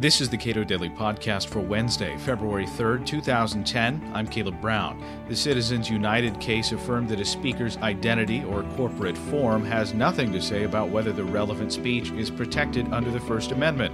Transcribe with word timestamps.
This 0.00 0.20
is 0.20 0.30
the 0.30 0.36
Cato 0.36 0.62
Daily 0.62 0.90
Podcast 0.90 1.48
for 1.48 1.58
Wednesday, 1.58 2.16
February 2.18 2.66
3rd, 2.66 3.04
2010. 3.04 4.12
I'm 4.14 4.28
Caleb 4.28 4.60
Brown. 4.60 5.02
The 5.26 5.34
Citizens 5.34 5.90
United 5.90 6.38
case 6.38 6.70
affirmed 6.70 7.08
that 7.08 7.18
a 7.18 7.24
speaker's 7.24 7.76
identity 7.78 8.44
or 8.44 8.62
corporate 8.76 9.18
form 9.18 9.64
has 9.64 9.94
nothing 9.94 10.30
to 10.34 10.40
say 10.40 10.62
about 10.62 10.90
whether 10.90 11.10
the 11.10 11.24
relevant 11.24 11.72
speech 11.72 12.12
is 12.12 12.30
protected 12.30 12.92
under 12.92 13.10
the 13.10 13.18
First 13.18 13.50
Amendment. 13.50 13.92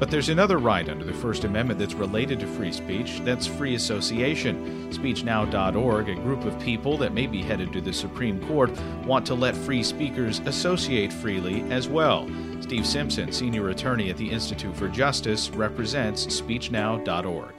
But 0.00 0.10
there's 0.10 0.28
another 0.28 0.58
right 0.58 0.88
under 0.88 1.04
the 1.04 1.14
First 1.14 1.44
Amendment 1.44 1.78
that's 1.78 1.94
related 1.94 2.40
to 2.40 2.48
free 2.48 2.72
speech 2.72 3.20
that's 3.20 3.46
free 3.46 3.76
association. 3.76 4.90
SpeechNow.org, 4.90 6.08
a 6.08 6.14
group 6.16 6.44
of 6.44 6.58
people 6.58 6.98
that 6.98 7.14
may 7.14 7.28
be 7.28 7.42
headed 7.42 7.72
to 7.74 7.80
the 7.80 7.92
Supreme 7.92 8.44
Court, 8.48 8.76
want 9.04 9.24
to 9.26 9.36
let 9.36 9.54
free 9.54 9.84
speakers 9.84 10.40
associate 10.40 11.12
freely 11.12 11.60
as 11.70 11.86
well. 11.86 12.28
Steve 12.64 12.86
Simpson, 12.86 13.30
senior 13.30 13.68
attorney 13.68 14.08
at 14.08 14.16
the 14.16 14.30
Institute 14.30 14.74
for 14.74 14.88
Justice, 14.88 15.50
represents 15.50 16.24
SpeechNow.org. 16.24 17.54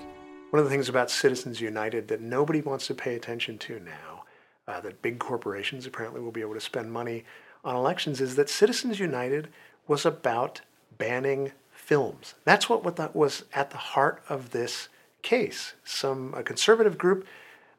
One 0.49 0.59
of 0.59 0.63
the 0.63 0.71
things 0.71 0.89
about 0.89 1.11
Citizens 1.11 1.61
United 1.61 2.07
that 2.07 2.21
nobody 2.21 2.59
wants 2.59 2.87
to 2.87 2.95
pay 2.95 3.13
attention 3.13 3.59
to 3.59 3.79
now, 3.81 4.23
uh, 4.67 4.81
that 4.81 5.03
big 5.03 5.19
corporations 5.19 5.85
apparently 5.85 6.21
will 6.21 6.31
be 6.31 6.41
able 6.41 6.55
to 6.55 6.59
spend 6.59 6.91
money 6.91 7.23
on 7.63 7.75
elections, 7.75 8.19
is 8.19 8.35
that 8.35 8.49
Citizens 8.49 8.99
United 8.99 9.49
was 9.87 10.07
about 10.07 10.61
banning 10.97 11.51
films. 11.71 12.33
That's 12.43 12.67
what, 12.67 12.83
what 12.83 12.95
that 12.95 13.15
was 13.15 13.45
at 13.53 13.69
the 13.69 13.77
heart 13.77 14.23
of 14.27 14.49
this 14.49 14.89
case. 15.21 15.75
Some 15.83 16.33
a 16.35 16.41
conservative 16.41 16.97
group 16.97 17.27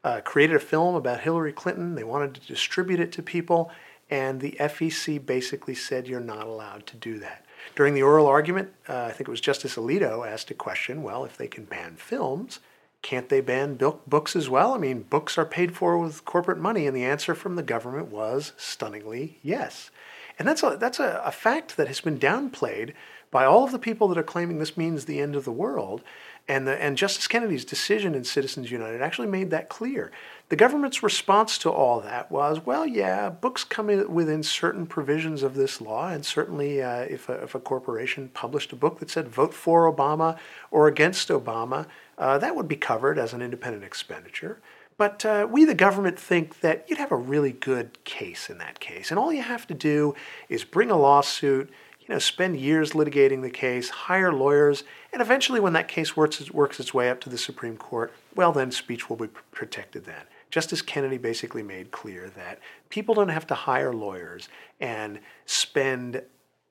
uh, 0.05 0.21
created 0.21 0.55
a 0.55 0.61
film 0.61 0.95
about 0.95 1.23
Hillary 1.23 1.53
Clinton. 1.53 1.97
They 1.97 2.05
wanted 2.05 2.35
to 2.35 2.47
distribute 2.47 3.01
it 3.01 3.11
to 3.11 3.23
people, 3.25 3.73
and 4.11 4.41
the 4.41 4.57
FEC 4.61 5.25
basically 5.25 5.75
said 5.75 6.07
you're 6.07 6.21
not 6.21 6.47
allowed 6.47 6.87
to 6.87 6.97
do 6.97 7.19
that. 7.19 7.45
During 7.75 7.95
the 7.95 8.03
oral 8.03 8.27
argument, 8.27 8.73
uh, 8.89 9.05
I 9.05 9.13
think 9.13 9.29
it 9.29 9.31
was 9.31 9.41
Justice 9.41 9.77
Alito 9.77 10.27
asked 10.27 10.51
a 10.51 10.55
question 10.55 11.03
well, 11.03 11.25
if 11.25 11.37
they 11.37 11.49
can 11.49 11.65
ban 11.65 11.97
films, 11.97 12.61
can't 13.03 13.29
they 13.29 13.41
ban 13.41 13.77
books 13.77 14.35
as 14.35 14.49
well? 14.49 14.73
I 14.73 14.79
mean, 14.79 15.03
books 15.03 15.39
are 15.39 15.45
paid 15.45 15.77
for 15.77 15.99
with 15.99 16.25
corporate 16.25 16.59
money, 16.59 16.87
and 16.87 16.97
the 16.97 17.05
answer 17.05 17.35
from 17.35 17.57
the 17.57 17.63
government 17.63 18.09
was 18.09 18.53
stunningly 18.57 19.39
yes. 19.43 19.91
And 20.39 20.47
that's 20.47 20.63
a, 20.63 20.77
that's 20.79 21.01
a, 21.01 21.23
a 21.25 21.33
fact 21.33 21.77
that 21.77 21.89
has 21.89 22.01
been 22.01 22.19
downplayed 22.19 22.93
by 23.31 23.45
all 23.45 23.65
of 23.65 23.73
the 23.73 23.79
people 23.79 24.09
that 24.09 24.19
are 24.19 24.23
claiming 24.23 24.59
this 24.59 24.77
means 24.77 25.05
the 25.05 25.21
end 25.21 25.37
of 25.37 25.45
the 25.45 25.53
world. 25.53 26.03
And, 26.49 26.67
the, 26.67 26.81
and 26.81 26.97
Justice 26.97 27.27
Kennedy's 27.27 27.65
decision 27.65 28.15
in 28.15 28.23
Citizens 28.23 28.71
United 28.71 29.03
actually 29.03 29.27
made 29.27 29.51
that 29.51 29.69
clear. 29.69 30.13
The 30.49 30.55
government's 30.55 31.03
response 31.03 31.59
to 31.59 31.71
all 31.71 32.01
that 32.03 32.31
was, 32.31 32.65
well, 32.65 32.87
yeah, 32.87 33.31
books 33.31 33.65
come 33.65 33.91
in 33.91 34.13
within 34.13 34.45
certain 34.45 34.87
provisions 34.87 35.43
of 35.43 35.55
this 35.55 35.81
law, 35.81 36.09
and 36.09 36.25
certainly 36.25 36.81
uh, 36.81 37.01
if, 37.01 37.29
a, 37.29 37.43
if 37.43 37.57
a 37.57 37.61
corporation 37.61 38.31
published 38.33 38.73
a 38.73 38.77
book 38.77 39.01
that 39.01 39.11
said 39.11 39.27
vote 39.27 39.53
for 39.53 39.93
Obama 39.93 40.39
or 40.71 40.87
against 40.87 41.31
Obama, 41.31 41.87
uh, 42.17 42.39
that 42.39 42.55
would 42.55 42.69
be 42.69 42.77
covered 42.77 43.19
as 43.19 43.33
an 43.33 43.43
independent 43.43 43.83
expenditure. 43.83 44.61
But 44.99 45.25
uh, 45.27 45.47
we, 45.51 45.65
the 45.65 45.75
government, 45.75 46.19
think 46.19 46.61
that 46.61 46.87
you'd 46.89 46.99
have 46.99 47.13
a 47.13 47.17
really 47.17 47.53
good 47.53 48.03
case 48.05 48.49
in 48.49 48.59
that 48.59 48.81
case. 48.81 49.11
And 49.11 49.19
all 49.19 49.33
you 49.33 49.43
have 49.43 49.67
to 49.67 49.75
do 49.75 50.15
is 50.49 50.65
bring 50.65 50.91
a 50.91 50.97
lawsuit, 50.97 51.71
you 52.07 52.15
know, 52.15 52.19
spend 52.19 52.59
years 52.59 52.93
litigating 52.93 53.43
the 53.43 53.51
case, 53.51 53.89
hire 53.89 54.33
lawyers, 54.33 54.85
and 55.13 55.21
eventually 55.21 55.61
when 55.61 55.73
that 55.73 55.89
case 55.89 56.17
works, 56.17 56.51
works 56.53 56.79
its 56.79 56.95
way 56.95 57.11
up 57.11 57.21
to 57.23 57.29
the 57.29 57.39
Supreme 57.39 57.77
Court, 57.77 58.13
well, 58.35 58.53
then 58.53 58.71
speech 58.71 59.09
will 59.09 59.17
be 59.17 59.29
protected 59.51 60.05
then. 60.05 60.23
Justice 60.51 60.83
Kennedy 60.83 61.19
basically 61.19 61.63
made 61.63 61.91
clear 61.91 62.31
that 62.37 62.61
people 62.91 63.15
don't 63.15 63.29
have 63.29 63.47
to 63.49 63.55
hire 63.55 63.93
lawyers 63.93 64.49
and 64.81 65.19
spend 65.45 66.23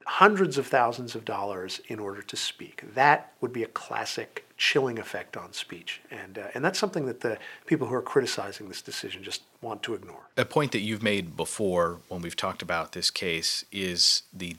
hundreds 0.06 0.58
of 0.58 0.68
thousands 0.68 1.16
of 1.16 1.26
dollars 1.26 1.82
in 1.88 2.00
order 2.00 2.22
to 2.22 2.38
speak. 2.38 2.84
That 2.94 3.34
would 3.42 3.52
be 3.52 3.64
a 3.64 3.68
classic 3.68 4.46
chilling 4.56 5.00
effect 5.00 5.36
on 5.36 5.52
speech. 5.52 6.00
And, 6.12 6.38
uh, 6.38 6.48
and 6.54 6.64
that's 6.64 6.80
something 6.80 7.08
that 7.08 7.22
the 7.22 7.38
people 7.66 7.88
who 7.88 7.96
are 7.96 8.02
criticizing 8.02 8.70
this 8.70 8.82
decision 8.82 9.24
just 9.24 9.42
want 9.62 9.82
to 9.84 9.96
ignore. 9.96 10.30
A 10.38 10.46
point 10.46 10.72
that 10.72 10.80
you've 10.80 11.04
made 11.04 11.36
before 11.36 12.00
when 12.08 12.22
we've 12.22 12.36
talked 12.36 12.62
about 12.62 12.92
this 12.92 13.10
case 13.10 13.66
is 13.72 14.24
the 14.32 14.56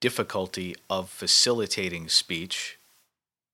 difficulty 0.00 0.74
of 0.88 1.08
facilitating 1.10 2.08
speech 2.08 2.78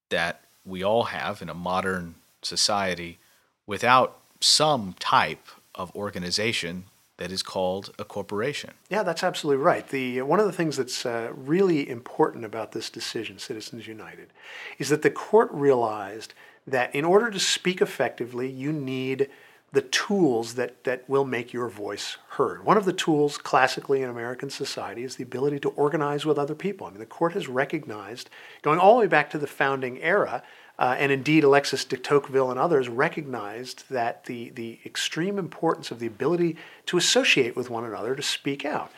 that 0.08 0.42
we 0.64 0.82
all 0.82 1.04
have 1.04 1.42
in 1.42 1.48
a 1.48 1.54
modern 1.54 2.14
society 2.42 3.18
without 3.66 4.18
some 4.40 4.94
type 4.98 5.46
of 5.74 5.94
organization 5.94 6.84
that 7.18 7.32
is 7.32 7.42
called 7.42 7.92
a 7.98 8.04
corporation. 8.04 8.74
Yeah, 8.90 9.02
that's 9.02 9.24
absolutely 9.24 9.62
right. 9.62 9.88
The 9.88 10.22
one 10.22 10.38
of 10.38 10.46
the 10.46 10.52
things 10.52 10.76
that's 10.76 11.06
uh, 11.06 11.32
really 11.34 11.88
important 11.88 12.44
about 12.44 12.72
this 12.72 12.90
decision, 12.90 13.38
Citizens 13.38 13.86
United, 13.86 14.28
is 14.78 14.90
that 14.90 15.02
the 15.02 15.10
court 15.10 15.48
realized 15.50 16.34
that 16.66 16.94
in 16.94 17.04
order 17.04 17.30
to 17.30 17.40
speak 17.40 17.80
effectively, 17.80 18.50
you 18.50 18.72
need 18.72 19.30
the 19.72 19.82
tools 19.82 20.54
that, 20.54 20.84
that 20.84 21.08
will 21.08 21.24
make 21.24 21.52
your 21.52 21.68
voice 21.68 22.16
heard. 22.30 22.64
One 22.64 22.76
of 22.76 22.84
the 22.84 22.92
tools 22.92 23.36
classically 23.36 24.02
in 24.02 24.08
American 24.08 24.48
society 24.48 25.02
is 25.02 25.16
the 25.16 25.24
ability 25.24 25.58
to 25.60 25.70
organize 25.70 26.24
with 26.24 26.38
other 26.38 26.54
people. 26.54 26.86
I 26.86 26.90
mean, 26.90 27.00
the 27.00 27.06
court 27.06 27.32
has 27.32 27.48
recognized, 27.48 28.30
going 28.62 28.78
all 28.78 28.94
the 28.94 29.00
way 29.00 29.06
back 29.06 29.28
to 29.30 29.38
the 29.38 29.46
founding 29.46 30.00
era, 30.00 30.42
uh, 30.78 30.94
and 30.98 31.10
indeed, 31.10 31.42
Alexis 31.42 31.84
de 31.84 31.96
Tocqueville 31.96 32.50
and 32.50 32.60
others 32.60 32.88
recognized 32.88 33.84
that 33.88 34.24
the, 34.24 34.50
the 34.50 34.78
extreme 34.84 35.38
importance 35.38 35.90
of 35.90 36.00
the 36.00 36.06
ability 36.06 36.56
to 36.84 36.98
associate 36.98 37.56
with 37.56 37.70
one 37.70 37.84
another, 37.84 38.14
to 38.14 38.22
speak 38.22 38.64
out. 38.64 38.92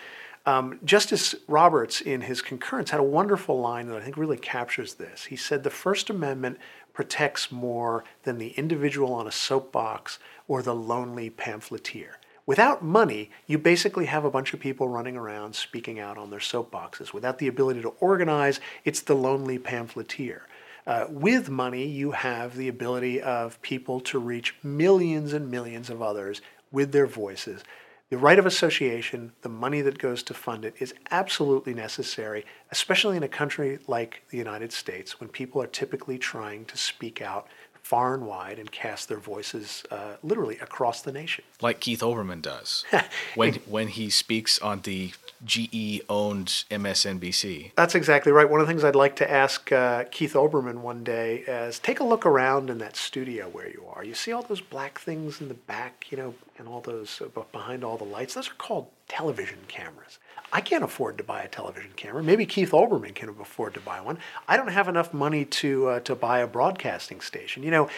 Um, 0.48 0.80
Justice 0.82 1.34
Roberts, 1.46 2.00
in 2.00 2.22
his 2.22 2.40
concurrence, 2.40 2.88
had 2.88 3.00
a 3.00 3.04
wonderful 3.04 3.60
line 3.60 3.86
that 3.88 3.98
I 3.98 4.00
think 4.00 4.16
really 4.16 4.38
captures 4.38 4.94
this. 4.94 5.26
He 5.26 5.36
said, 5.36 5.62
The 5.62 5.68
First 5.68 6.08
Amendment 6.08 6.56
protects 6.94 7.52
more 7.52 8.02
than 8.22 8.38
the 8.38 8.52
individual 8.52 9.12
on 9.12 9.26
a 9.26 9.30
soapbox 9.30 10.18
or 10.46 10.62
the 10.62 10.74
lonely 10.74 11.28
pamphleteer. 11.28 12.16
Without 12.46 12.82
money, 12.82 13.30
you 13.46 13.58
basically 13.58 14.06
have 14.06 14.24
a 14.24 14.30
bunch 14.30 14.54
of 14.54 14.60
people 14.60 14.88
running 14.88 15.18
around 15.18 15.54
speaking 15.54 16.00
out 16.00 16.16
on 16.16 16.30
their 16.30 16.38
soapboxes. 16.40 17.12
Without 17.12 17.36
the 17.36 17.48
ability 17.48 17.82
to 17.82 17.92
organize, 18.00 18.58
it's 18.86 19.02
the 19.02 19.14
lonely 19.14 19.58
pamphleteer. 19.58 20.46
Uh, 20.86 21.04
with 21.10 21.50
money, 21.50 21.86
you 21.86 22.12
have 22.12 22.56
the 22.56 22.68
ability 22.68 23.20
of 23.20 23.60
people 23.60 24.00
to 24.00 24.18
reach 24.18 24.54
millions 24.62 25.34
and 25.34 25.50
millions 25.50 25.90
of 25.90 26.00
others 26.00 26.40
with 26.72 26.92
their 26.92 27.06
voices. 27.06 27.62
The 28.10 28.16
right 28.16 28.38
of 28.38 28.46
association, 28.46 29.32
the 29.42 29.50
money 29.50 29.82
that 29.82 29.98
goes 29.98 30.22
to 30.24 30.34
fund 30.34 30.64
it, 30.64 30.74
is 30.78 30.94
absolutely 31.10 31.74
necessary, 31.74 32.46
especially 32.70 33.18
in 33.18 33.22
a 33.22 33.28
country 33.28 33.78
like 33.86 34.22
the 34.30 34.38
United 34.38 34.72
States, 34.72 35.20
when 35.20 35.28
people 35.28 35.60
are 35.60 35.66
typically 35.66 36.16
trying 36.16 36.64
to 36.66 36.78
speak 36.78 37.20
out 37.20 37.48
far 37.88 38.12
and 38.12 38.26
wide 38.26 38.58
and 38.58 38.70
cast 38.70 39.08
their 39.08 39.18
voices 39.18 39.82
uh, 39.90 40.16
literally 40.22 40.58
across 40.58 41.00
the 41.00 41.10
nation. 41.10 41.42
Like 41.62 41.80
Keith 41.80 42.00
Olbermann 42.00 42.42
does 42.42 42.84
when, 43.34 43.54
when 43.66 43.88
he 43.88 44.10
speaks 44.10 44.58
on 44.58 44.82
the 44.82 45.12
GE 45.42 46.02
owned 46.06 46.48
MSNBC. 46.70 47.72
That's 47.76 47.94
exactly 47.94 48.30
right. 48.30 48.46
One 48.48 48.60
of 48.60 48.66
the 48.66 48.70
things 48.70 48.84
I'd 48.84 48.94
like 48.94 49.16
to 49.16 49.30
ask 49.30 49.72
uh, 49.72 50.04
Keith 50.10 50.34
Olbermann 50.34 50.80
one 50.80 51.02
day 51.02 51.38
is 51.48 51.78
take 51.78 51.98
a 52.00 52.04
look 52.04 52.26
around 52.26 52.68
in 52.68 52.76
that 52.76 52.94
studio 52.94 53.48
where 53.48 53.70
you 53.70 53.82
are. 53.90 54.04
You 54.04 54.12
see 54.12 54.32
all 54.32 54.42
those 54.42 54.60
black 54.60 54.98
things 54.98 55.40
in 55.40 55.48
the 55.48 55.54
back, 55.54 56.08
you 56.10 56.18
know, 56.18 56.34
and 56.58 56.68
all 56.68 56.82
those 56.82 57.22
uh, 57.22 57.40
behind 57.52 57.84
all 57.84 57.96
the 57.96 58.04
lights? 58.04 58.34
Those 58.34 58.50
are 58.50 58.54
called 58.58 58.88
television 59.08 59.60
cameras. 59.66 60.18
I 60.52 60.60
can't 60.60 60.84
afford 60.84 61.18
to 61.18 61.24
buy 61.24 61.42
a 61.42 61.48
television 61.48 61.90
camera. 61.96 62.22
Maybe 62.22 62.46
Keith 62.46 62.70
Olbermann 62.70 63.14
can 63.14 63.28
afford 63.28 63.74
to 63.74 63.80
buy 63.80 64.00
one. 64.00 64.18
I 64.46 64.56
don't 64.56 64.68
have 64.68 64.88
enough 64.88 65.12
money 65.12 65.44
to 65.44 65.88
uh, 65.88 66.00
to 66.00 66.14
buy 66.14 66.38
a 66.40 66.46
broadcasting 66.46 67.20
station. 67.20 67.62
You 67.62 67.70
know, 67.70 67.88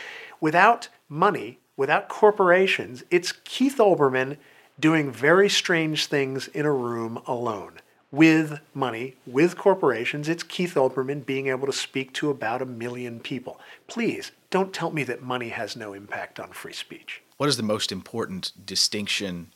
without 0.41 0.89
money, 1.09 1.59
without 1.77 2.09
corporations, 2.09 3.05
it's 3.11 3.33
Keith 3.45 3.77
Olbermann 3.79 4.37
doing 4.79 5.13
very 5.13 5.49
strange 5.49 6.07
things 6.07 6.49
in 6.49 6.67
a 6.67 6.73
room 6.73 7.21
alone. 7.27 7.75
With 8.13 8.59
money, 8.75 9.15
with 9.25 9.57
corporations, 9.57 10.29
it's 10.29 10.43
Keith 10.43 10.75
Olbermann 10.75 11.25
being 11.25 11.47
able 11.47 11.67
to 11.67 11.73
speak 11.73 12.13
to 12.15 12.31
about 12.31 12.61
a 12.61 12.67
million 12.67 13.21
people. 13.21 13.61
Please 13.87 14.33
don't 14.51 14.73
tell 14.73 14.91
me 14.91 15.05
that 15.05 15.23
money 15.23 15.51
has 15.51 15.77
no 15.77 15.93
impact 15.93 16.41
on 16.41 16.51
free 16.51 16.73
speech. 16.73 17.23
What 17.37 17.49
is 17.49 17.57
the 17.57 17.63
most 17.63 17.93
important 17.93 18.53
distinction 18.67 19.53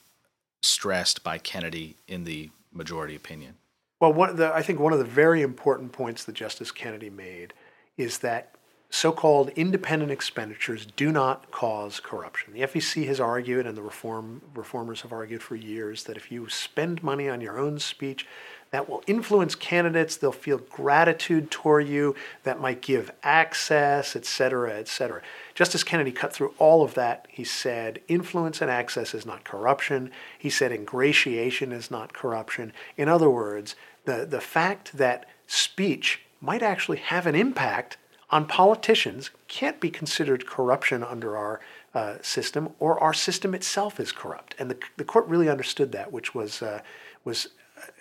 stressed 0.62 1.24
by 1.24 1.38
Kennedy 1.38 1.96
in 2.06 2.24
the 2.24 2.50
majority 2.74 3.14
opinion? 3.14 3.54
Well, 4.00 4.12
one 4.12 4.36
the, 4.36 4.52
I 4.52 4.62
think 4.62 4.80
one 4.80 4.92
of 4.92 4.98
the 4.98 5.04
very 5.04 5.42
important 5.42 5.92
points 5.92 6.24
that 6.24 6.34
Justice 6.34 6.70
Kennedy 6.70 7.10
made 7.10 7.54
is 7.96 8.18
that 8.18 8.56
so-called 8.94 9.48
independent 9.56 10.12
expenditures 10.12 10.86
do 10.86 11.10
not 11.10 11.50
cause 11.50 11.98
corruption. 11.98 12.52
The 12.52 12.60
FEC 12.60 13.06
has 13.08 13.18
argued, 13.18 13.66
and 13.66 13.76
the 13.76 13.82
reform 13.82 14.40
reformers 14.54 15.00
have 15.00 15.12
argued 15.12 15.42
for 15.42 15.56
years, 15.56 16.04
that 16.04 16.16
if 16.16 16.30
you 16.30 16.48
spend 16.48 17.02
money 17.02 17.28
on 17.28 17.40
your 17.40 17.58
own 17.58 17.80
speech, 17.80 18.24
that 18.70 18.88
will 18.88 19.02
influence 19.08 19.56
candidates. 19.56 20.16
They'll 20.16 20.30
feel 20.30 20.58
gratitude 20.58 21.50
toward 21.50 21.88
you. 21.88 22.14
That 22.44 22.60
might 22.60 22.82
give 22.82 23.10
access, 23.24 24.14
et 24.14 24.24
cetera, 24.24 24.74
et 24.74 24.86
cetera. 24.86 25.22
Justice 25.56 25.82
Kennedy 25.82 26.12
cut 26.12 26.32
through 26.32 26.54
all 26.58 26.84
of 26.84 26.94
that. 26.94 27.26
He 27.28 27.42
said 27.42 28.00
influence 28.06 28.60
and 28.62 28.70
access 28.70 29.12
is 29.12 29.26
not 29.26 29.42
corruption. 29.42 30.12
He 30.38 30.50
said 30.50 30.70
ingratiation 30.70 31.72
is 31.72 31.90
not 31.90 32.12
corruption. 32.12 32.72
In 32.96 33.08
other 33.08 33.28
words, 33.28 33.74
the, 34.04 34.24
the 34.24 34.40
fact 34.40 34.96
that 34.98 35.26
speech 35.48 36.20
might 36.40 36.62
actually 36.62 36.98
have 36.98 37.26
an 37.26 37.34
impact 37.34 37.96
on 38.34 38.46
politicians 38.46 39.30
can't 39.46 39.78
be 39.78 39.90
considered 39.90 40.44
corruption 40.44 41.04
under 41.04 41.36
our 41.36 41.60
uh, 41.94 42.16
system, 42.20 42.70
or 42.80 42.98
our 42.98 43.14
system 43.14 43.54
itself 43.54 44.00
is 44.00 44.10
corrupt. 44.10 44.56
And 44.58 44.68
the, 44.68 44.78
the 44.96 45.04
court 45.04 45.26
really 45.28 45.48
understood 45.48 45.92
that, 45.92 46.12
which 46.12 46.34
was, 46.34 46.60
uh, 46.60 46.80
was 47.22 47.48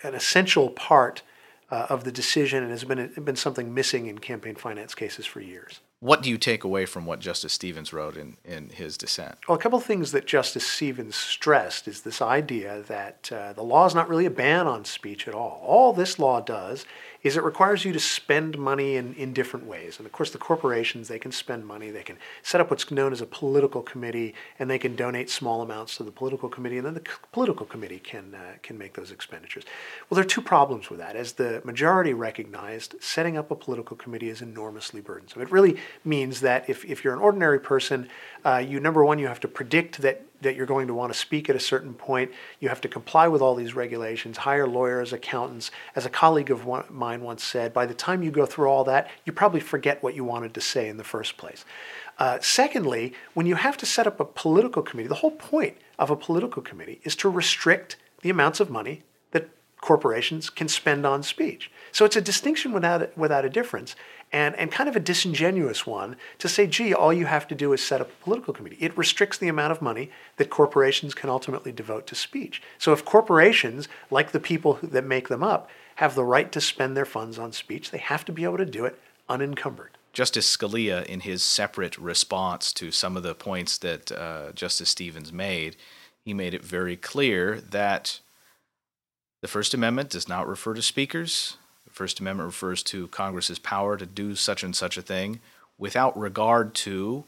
an 0.02 0.14
essential 0.14 0.70
part 0.70 1.22
uh, 1.70 1.86
of 1.88 2.02
the 2.02 2.10
decision 2.10 2.64
and 2.64 2.72
has 2.72 2.82
been, 2.82 3.12
been 3.24 3.36
something 3.36 3.72
missing 3.72 4.06
in 4.06 4.18
campaign 4.18 4.56
finance 4.56 4.92
cases 4.94 5.24
for 5.24 5.40
years. 5.40 5.78
What 6.00 6.22
do 6.22 6.28
you 6.28 6.36
take 6.36 6.64
away 6.64 6.84
from 6.84 7.06
what 7.06 7.20
Justice 7.20 7.52
Stevens 7.52 7.92
wrote 7.92 8.16
in, 8.16 8.36
in 8.44 8.70
his 8.70 8.98
dissent? 8.98 9.38
Well, 9.48 9.56
a 9.56 9.60
couple 9.60 9.78
of 9.78 9.84
things 9.84 10.12
that 10.12 10.26
Justice 10.26 10.66
Stevens 10.66 11.14
stressed 11.14 11.86
is 11.86 12.02
this 12.02 12.20
idea 12.20 12.82
that 12.88 13.30
uh, 13.32 13.52
the 13.52 13.62
law 13.62 13.86
is 13.86 13.94
not 13.94 14.08
really 14.08 14.26
a 14.26 14.30
ban 14.30 14.66
on 14.66 14.84
speech 14.84 15.26
at 15.28 15.34
all. 15.34 15.62
All 15.64 15.92
this 15.92 16.18
law 16.18 16.40
does 16.40 16.84
is 17.24 17.38
it 17.38 17.42
requires 17.42 17.86
you 17.86 17.92
to 17.94 17.98
spend 17.98 18.58
money 18.58 18.96
in, 18.96 19.14
in 19.14 19.32
different 19.32 19.64
ways. 19.66 19.96
And 19.96 20.04
of 20.04 20.12
course, 20.12 20.30
the 20.30 20.38
corporations, 20.38 21.08
they 21.08 21.18
can 21.18 21.32
spend 21.32 21.66
money. 21.66 21.90
They 21.90 22.02
can 22.02 22.18
set 22.42 22.60
up 22.60 22.70
what's 22.70 22.90
known 22.90 23.12
as 23.12 23.22
a 23.22 23.26
political 23.26 23.80
committee, 23.80 24.34
and 24.58 24.70
they 24.70 24.78
can 24.78 24.94
donate 24.94 25.30
small 25.30 25.62
amounts 25.62 25.96
to 25.96 26.02
the 26.04 26.10
political 26.10 26.50
committee, 26.50 26.76
and 26.76 26.86
then 26.86 26.92
the 26.92 27.04
political 27.32 27.64
committee 27.64 27.98
can, 27.98 28.34
uh, 28.34 28.52
can 28.62 28.76
make 28.76 28.92
those 28.92 29.10
expenditures. 29.10 29.64
Well, 30.08 30.16
there 30.16 30.24
are 30.24 30.28
two 30.28 30.42
problems 30.42 30.90
with 30.90 30.98
that. 30.98 31.16
As 31.16 31.32
the 31.32 31.62
majority 31.64 32.12
recognized, 32.12 32.94
setting 33.00 33.38
up 33.38 33.50
a 33.50 33.56
political 33.56 33.96
committee 33.96 34.28
is 34.28 34.42
enormously 34.42 35.00
burdensome. 35.00 35.40
It 35.40 35.50
really 35.50 35.78
means 36.04 36.42
that 36.42 36.68
if, 36.68 36.84
if 36.84 37.02
you're 37.02 37.14
an 37.14 37.20
ordinary 37.20 37.58
person, 37.58 38.08
uh, 38.44 38.58
you, 38.58 38.80
number 38.80 39.02
one, 39.02 39.18
you 39.18 39.28
have 39.28 39.40
to 39.40 39.48
predict 39.48 40.02
that 40.02 40.26
that 40.44 40.56
you're 40.56 40.66
going 40.66 40.86
to 40.86 40.94
want 40.94 41.12
to 41.12 41.18
speak 41.18 41.50
at 41.50 41.56
a 41.56 41.60
certain 41.60 41.92
point. 41.92 42.30
You 42.60 42.68
have 42.68 42.80
to 42.82 42.88
comply 42.88 43.28
with 43.28 43.42
all 43.42 43.54
these 43.54 43.74
regulations, 43.74 44.38
hire 44.38 44.66
lawyers, 44.66 45.12
accountants. 45.12 45.70
As 45.94 46.06
a 46.06 46.10
colleague 46.10 46.50
of 46.50 46.64
one, 46.64 46.84
mine 46.88 47.20
once 47.20 47.42
said, 47.42 47.72
by 47.72 47.86
the 47.86 47.94
time 47.94 48.22
you 48.22 48.30
go 48.30 48.46
through 48.46 48.68
all 48.68 48.84
that, 48.84 49.10
you 49.24 49.32
probably 49.32 49.60
forget 49.60 50.02
what 50.02 50.14
you 50.14 50.24
wanted 50.24 50.54
to 50.54 50.60
say 50.60 50.88
in 50.88 50.96
the 50.96 51.04
first 51.04 51.36
place. 51.36 51.64
Uh, 52.18 52.38
secondly, 52.40 53.12
when 53.34 53.46
you 53.46 53.56
have 53.56 53.76
to 53.76 53.86
set 53.86 54.06
up 54.06 54.20
a 54.20 54.24
political 54.24 54.82
committee, 54.82 55.08
the 55.08 55.16
whole 55.16 55.32
point 55.32 55.76
of 55.98 56.10
a 56.10 56.16
political 56.16 56.62
committee 56.62 57.00
is 57.02 57.16
to 57.16 57.28
restrict 57.28 57.96
the 58.22 58.30
amounts 58.30 58.60
of 58.60 58.70
money 58.70 59.02
corporations 59.84 60.48
can 60.48 60.66
spend 60.66 61.04
on 61.04 61.22
speech. 61.22 61.70
So 61.92 62.06
it's 62.06 62.16
a 62.16 62.22
distinction 62.22 62.72
without, 62.72 63.16
without 63.18 63.44
a 63.44 63.50
difference 63.50 63.94
and, 64.32 64.56
and 64.56 64.72
kind 64.72 64.88
of 64.88 64.96
a 64.96 65.00
disingenuous 65.00 65.86
one 65.86 66.16
to 66.38 66.48
say, 66.48 66.66
gee, 66.66 66.94
all 66.94 67.12
you 67.12 67.26
have 67.26 67.46
to 67.48 67.54
do 67.54 67.74
is 67.74 67.84
set 67.84 68.00
up 68.00 68.08
a 68.08 68.24
political 68.24 68.54
committee. 68.54 68.78
It 68.80 68.96
restricts 68.96 69.36
the 69.36 69.48
amount 69.48 69.72
of 69.72 69.82
money 69.82 70.10
that 70.38 70.48
corporations 70.48 71.12
can 71.12 71.28
ultimately 71.28 71.70
devote 71.70 72.06
to 72.06 72.14
speech. 72.14 72.62
So 72.78 72.94
if 72.94 73.04
corporations, 73.04 73.86
like 74.10 74.32
the 74.32 74.40
people 74.40 74.78
that 74.82 75.04
make 75.04 75.28
them 75.28 75.42
up, 75.42 75.68
have 75.96 76.14
the 76.14 76.24
right 76.24 76.50
to 76.52 76.62
spend 76.62 76.96
their 76.96 77.04
funds 77.04 77.38
on 77.38 77.52
speech, 77.52 77.90
they 77.90 77.98
have 77.98 78.24
to 78.24 78.32
be 78.32 78.44
able 78.44 78.56
to 78.56 78.64
do 78.64 78.86
it 78.86 78.98
unencumbered. 79.28 79.98
Justice 80.14 80.56
Scalia, 80.56 81.04
in 81.04 81.20
his 81.20 81.42
separate 81.42 81.98
response 81.98 82.72
to 82.72 82.90
some 82.90 83.18
of 83.18 83.22
the 83.22 83.34
points 83.34 83.76
that 83.78 84.10
uh, 84.10 84.52
Justice 84.52 84.88
Stevens 84.88 85.30
made, 85.30 85.76
he 86.24 86.32
made 86.32 86.54
it 86.54 86.64
very 86.64 86.96
clear 86.96 87.60
that 87.60 88.20
the 89.44 89.48
First 89.48 89.74
Amendment 89.74 90.08
does 90.08 90.26
not 90.26 90.48
refer 90.48 90.72
to 90.72 90.80
speakers. 90.80 91.58
The 91.84 91.90
First 91.90 92.18
Amendment 92.18 92.46
refers 92.46 92.82
to 92.84 93.08
Congress's 93.08 93.58
power 93.58 93.94
to 93.98 94.06
do 94.06 94.34
such 94.36 94.62
and 94.62 94.74
such 94.74 94.96
a 94.96 95.02
thing 95.02 95.40
without 95.76 96.18
regard 96.18 96.74
to 96.76 97.24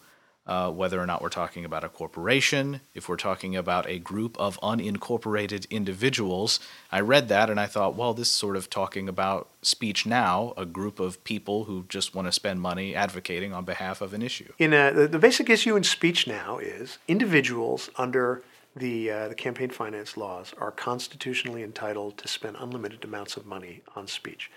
uh, 0.47 0.71
whether 0.71 0.99
or 0.99 1.05
not 1.05 1.21
we're 1.21 1.29
talking 1.29 1.67
about 1.67 1.85
a 1.85 1.91
corporation, 1.91 2.81
if 2.95 3.07
we're 3.07 3.17
talking 3.17 3.55
about 3.55 3.87
a 3.87 3.99
group 3.99 4.35
of 4.39 4.59
unincorporated 4.63 5.69
individuals. 5.69 6.59
I 6.91 7.01
read 7.01 7.29
that 7.29 7.51
and 7.51 7.61
I 7.61 7.67
thought, 7.67 7.97
well, 7.97 8.15
this 8.15 8.29
is 8.29 8.35
sort 8.35 8.57
of 8.57 8.71
talking 8.71 9.11
about 9.11 9.51
SpeechNow, 9.63 10.55
a 10.57 10.65
group 10.65 10.99
of 10.99 11.23
people 11.23 11.65
who 11.65 11.85
just 11.87 12.15
want 12.15 12.29
to 12.29 12.33
spend 12.33 12.63
money 12.63 12.95
advocating 12.95 13.53
on 13.53 13.67
behalf 13.67 14.01
of 14.01 14.15
an 14.15 14.23
issue. 14.23 14.55
In 14.59 14.73
a, 14.73 14.91
the, 14.91 15.07
the 15.07 15.19
basic 15.19 15.51
issue 15.51 15.77
in 15.77 15.83
SpeechNow 15.83 16.63
is 16.63 16.97
individuals 17.09 17.91
under 17.97 18.43
the, 18.77 19.11
uh, 19.11 19.29
the 19.29 19.35
campaign 19.35 19.71
finance 19.71 20.17
laws 20.17 20.53
are 20.59 20.71
constitutionally 20.71 21.63
entitled 21.63 22.19
to 22.19 22.29
spend 22.29 22.57
unlimited 22.61 23.05
amounts 23.05 23.37
of 23.37 23.47
money 23.47 23.83
on 23.97 24.07
speech. 24.07 24.51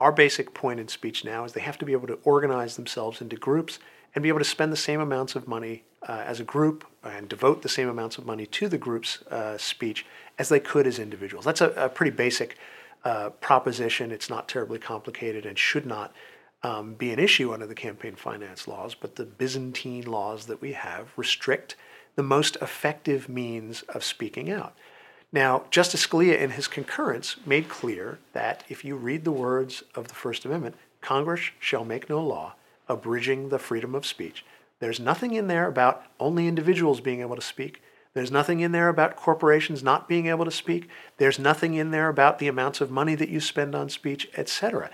Our 0.00 0.12
basic 0.12 0.54
point 0.54 0.80
in 0.80 0.86
SpeechNow 0.86 1.44
is 1.44 1.52
they 1.52 1.60
have 1.60 1.78
to 1.78 1.84
be 1.84 1.92
able 1.92 2.06
to 2.08 2.18
organize 2.24 2.76
themselves 2.76 3.20
into 3.20 3.36
groups 3.36 3.78
and 4.14 4.22
be 4.22 4.30
able 4.30 4.38
to 4.38 4.44
spend 4.44 4.72
the 4.72 4.76
same 4.76 5.00
amounts 5.00 5.36
of 5.36 5.46
money 5.46 5.84
uh, 6.08 6.22
as 6.26 6.40
a 6.40 6.44
group 6.44 6.86
and 7.04 7.28
devote 7.28 7.62
the 7.62 7.68
same 7.68 7.88
amounts 7.88 8.16
of 8.16 8.24
money 8.24 8.46
to 8.46 8.68
the 8.68 8.78
group's 8.78 9.22
uh, 9.30 9.58
speech 9.58 10.06
as 10.38 10.48
they 10.48 10.60
could 10.60 10.86
as 10.86 10.98
individuals. 10.98 11.44
That's 11.44 11.60
a, 11.60 11.70
a 11.72 11.88
pretty 11.88 12.16
basic 12.16 12.56
uh, 13.04 13.30
proposition. 13.30 14.10
It's 14.10 14.30
not 14.30 14.48
terribly 14.48 14.78
complicated 14.78 15.44
and 15.44 15.58
should 15.58 15.86
not 15.86 16.14
um, 16.62 16.94
be 16.94 17.12
an 17.12 17.18
issue 17.18 17.52
under 17.52 17.66
the 17.66 17.74
campaign 17.74 18.16
finance 18.16 18.66
laws, 18.66 18.94
but 18.94 19.16
the 19.16 19.24
Byzantine 19.24 20.06
laws 20.06 20.46
that 20.46 20.60
we 20.60 20.72
have 20.72 21.12
restrict 21.16 21.76
the 22.16 22.22
most 22.22 22.56
effective 22.56 23.28
means 23.28 23.82
of 23.82 24.02
speaking 24.02 24.50
out. 24.50 24.74
Now, 25.32 25.64
Justice 25.70 26.06
Scalia, 26.06 26.38
in 26.38 26.50
his 26.50 26.66
concurrence, 26.66 27.36
made 27.46 27.68
clear 27.68 28.18
that 28.32 28.64
if 28.68 28.84
you 28.84 28.96
read 28.96 29.24
the 29.24 29.32
words 29.32 29.82
of 29.94 30.08
the 30.08 30.14
First 30.14 30.44
Amendment, 30.44 30.76
Congress 31.00 31.50
shall 31.60 31.84
make 31.84 32.08
no 32.08 32.22
law 32.22 32.54
abridging 32.88 33.48
the 33.48 33.58
freedom 33.58 33.94
of 33.94 34.06
speech. 34.06 34.44
There's 34.78 35.00
nothing 35.00 35.34
in 35.34 35.46
there 35.46 35.66
about 35.66 36.04
only 36.20 36.48
individuals 36.48 37.00
being 37.00 37.20
able 37.20 37.36
to 37.36 37.42
speak. 37.42 37.82
There's 38.14 38.30
nothing 38.30 38.60
in 38.60 38.72
there 38.72 38.88
about 38.88 39.16
corporations 39.16 39.82
not 39.82 40.08
being 40.08 40.26
able 40.26 40.44
to 40.44 40.50
speak. 40.50 40.88
There's 41.18 41.38
nothing 41.38 41.74
in 41.74 41.90
there 41.90 42.08
about 42.08 42.38
the 42.38 42.48
amounts 42.48 42.80
of 42.80 42.90
money 42.90 43.14
that 43.14 43.28
you 43.28 43.40
spend 43.40 43.74
on 43.74 43.88
speech, 43.88 44.28
etc. 44.36 44.90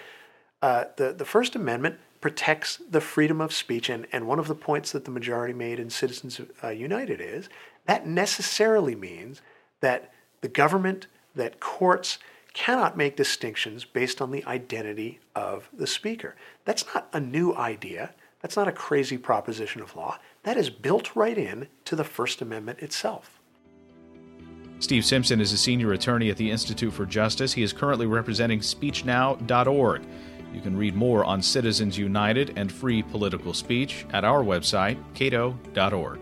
Uh, 0.61 0.85
the, 0.97 1.13
the 1.13 1.25
First 1.25 1.55
Amendment 1.55 1.99
protects 2.23 2.81
the 2.89 3.03
freedom 3.03 3.43
of 3.43 3.53
speech. 3.53 3.91
And, 3.91 4.07
and 4.13 4.27
one 4.27 4.39
of 4.39 4.49
the 4.49 4.55
points 4.55 4.93
that 4.93 5.05
the 5.05 5.11
majority 5.11 5.53
made 5.53 5.79
in 5.79 5.91
Citizens 5.91 6.41
uh, 6.65 6.69
United 6.69 7.21
is 7.21 7.51
that 7.85 8.07
necessarily 8.07 8.95
means 8.95 9.43
that 9.81 10.11
the 10.41 10.49
government, 10.49 11.09
that 11.35 11.61
courts 11.61 12.19
cannot 12.55 12.97
make 12.97 13.17
distinctions 13.17 13.85
based 13.85 14.23
on 14.23 14.31
the 14.31 14.45
identity 14.47 15.21
of 15.35 15.69
the 15.73 15.87
speaker. 15.87 16.37
That's 16.65 16.85
not 16.95 17.09
a 17.13 17.21
new 17.21 17.55
idea. 17.55 18.15
That's 18.41 18.57
not 18.57 18.69
a 18.69 18.73
crazy 18.73 19.19
proposition 19.19 19.83
of 19.83 19.97
law. 19.97 20.19
That 20.45 20.57
is 20.57 20.71
built 20.71 21.17
right 21.17 21.39
in 21.39 21.69
to 21.87 21.97
the 21.97 22.05
First 22.05 22.41
Amendment 22.41 22.81
itself. 22.81 23.41
Steve 24.81 25.05
Simpson 25.05 25.41
is 25.41 25.53
a 25.53 25.57
senior 25.57 25.93
attorney 25.93 26.29
at 26.29 26.37
the 26.37 26.51
Institute 26.51 26.93
for 26.93 27.07
Justice. 27.07 27.53
He 27.53 27.63
is 27.63 27.73
currently 27.73 28.07
representing 28.07 28.59
SpeechNow.org. 28.59 30.03
You 30.53 30.61
can 30.61 30.77
read 30.77 30.95
more 30.95 31.25
on 31.25 31.43
Citizens 31.43 31.97
United 31.97 32.53
and 32.57 32.71
free 32.71 33.03
political 33.03 33.55
speech 33.55 34.05
at 34.13 34.25
our 34.25 34.43
website, 34.43 34.99
cato.org. 35.15 36.19